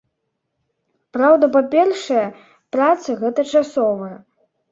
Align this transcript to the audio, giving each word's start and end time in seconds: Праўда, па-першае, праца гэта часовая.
Праўда, 1.17 1.49
па-першае, 1.57 2.23
праца 2.77 3.09
гэта 3.21 3.41
часовая. 3.59 4.11